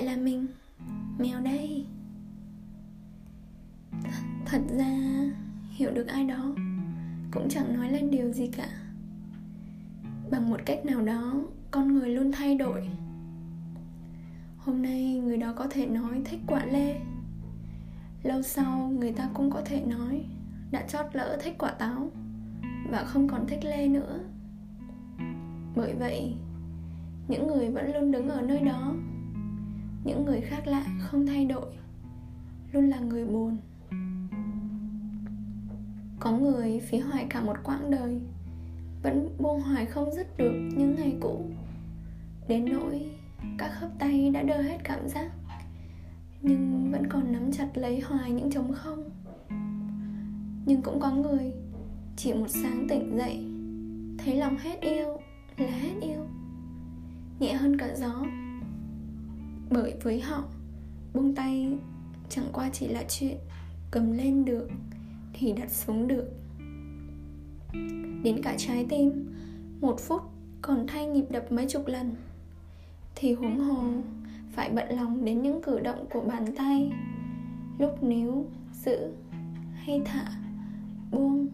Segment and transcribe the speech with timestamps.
[0.00, 0.46] lại là mình.
[1.18, 1.86] Mèo đây.
[4.46, 4.96] Thật ra,
[5.70, 6.54] hiểu được ai đó
[7.30, 8.68] cũng chẳng nói lên điều gì cả.
[10.30, 11.34] Bằng một cách nào đó,
[11.70, 12.88] con người luôn thay đổi.
[14.58, 17.00] Hôm nay, người đó có thể nói thích quả lê.
[18.22, 20.24] Lâu sau, người ta cũng có thể nói
[20.70, 22.10] đã chót lỡ thích quả táo
[22.90, 24.20] và không còn thích lê nữa.
[25.76, 26.34] Bởi vậy,
[27.28, 28.94] những người vẫn luôn đứng ở nơi đó
[30.04, 31.66] những người khác lạ không thay đổi,
[32.72, 33.56] luôn là người buồn.
[36.20, 38.20] Có người phí hoài cả một quãng đời,
[39.02, 41.44] vẫn buông hoài không dứt được những ngày cũ.
[42.48, 43.10] Đến nỗi
[43.58, 45.30] các khớp tay đã đơ hết cảm giác,
[46.42, 49.10] nhưng vẫn còn nắm chặt lấy hoài những trống không.
[50.66, 51.52] Nhưng cũng có người
[52.16, 53.44] chỉ một sáng tỉnh dậy,
[54.18, 55.08] thấy lòng hết yêu
[55.56, 56.26] là hết yêu.
[57.40, 58.24] Nhẹ hơn cả gió
[59.70, 60.44] bởi với họ,
[61.14, 61.78] buông tay
[62.28, 63.36] chẳng qua chỉ là chuyện
[63.90, 64.68] cầm lên được
[65.32, 66.24] thì đặt xuống được.
[68.22, 69.34] Đến cả trái tim,
[69.80, 70.22] một phút
[70.62, 72.14] còn thay nhịp đập mấy chục lần,
[73.14, 73.84] thì huống hồ
[74.52, 76.92] phải bận lòng đến những cử động của bàn tay.
[77.78, 79.12] Lúc níu, giữ
[79.74, 80.24] hay thả,
[81.10, 81.46] buông.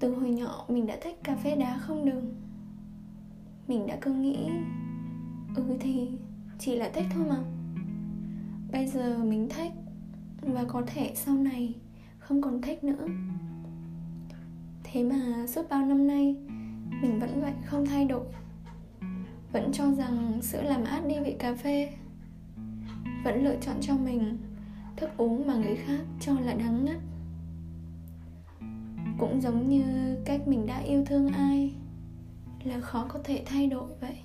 [0.00, 2.34] Từ hồi nhỏ mình đã thích cà phê đá không đường.
[3.68, 4.50] Mình đã cứ nghĩ
[5.56, 6.08] ừ thì
[6.58, 7.38] chỉ là thích thôi mà.
[8.72, 9.72] Bây giờ mình thích
[10.42, 11.74] và có thể sau này
[12.18, 13.06] không còn thích nữa.
[14.84, 16.36] Thế mà suốt bao năm nay,
[17.02, 18.24] mình vẫn vậy, không thay đổi.
[19.52, 21.92] Vẫn cho rằng sữa làm át đi vị cà phê.
[23.24, 24.38] Vẫn lựa chọn cho mình
[24.96, 26.96] thức uống mà người khác cho là đắng ngắt.
[29.18, 31.74] Cũng giống như cách mình đã yêu thương ai,
[32.64, 34.16] là khó có thể thay đổi vậy.